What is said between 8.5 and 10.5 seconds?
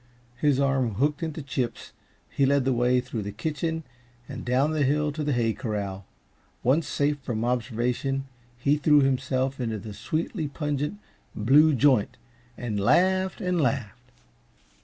he threw himself into the sweetly